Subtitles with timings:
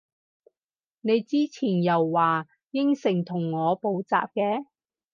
[1.01, 4.65] 你之前又話應承同我補習嘅？